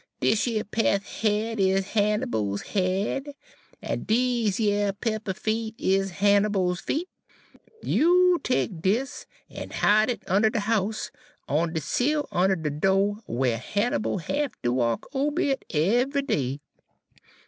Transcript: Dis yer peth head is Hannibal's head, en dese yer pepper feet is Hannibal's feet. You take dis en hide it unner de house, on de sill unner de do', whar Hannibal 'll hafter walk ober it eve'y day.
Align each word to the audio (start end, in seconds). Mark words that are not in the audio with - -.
Dis 0.19 0.47
yer 0.47 0.63
peth 0.63 1.05
head 1.21 1.59
is 1.59 1.89
Hannibal's 1.89 2.63
head, 2.63 3.35
en 3.83 4.01
dese 4.05 4.59
yer 4.59 4.93
pepper 4.93 5.35
feet 5.35 5.75
is 5.77 6.09
Hannibal's 6.23 6.81
feet. 6.81 7.07
You 7.83 8.39
take 8.43 8.81
dis 8.81 9.27
en 9.47 9.69
hide 9.69 10.09
it 10.09 10.23
unner 10.27 10.49
de 10.49 10.61
house, 10.61 11.11
on 11.47 11.73
de 11.73 11.79
sill 11.81 12.27
unner 12.31 12.55
de 12.55 12.71
do', 12.71 13.21
whar 13.27 13.57
Hannibal 13.57 14.15
'll 14.15 14.17
hafter 14.17 14.71
walk 14.73 15.05
ober 15.13 15.39
it 15.43 15.63
eve'y 15.69 16.23
day. 16.25 16.59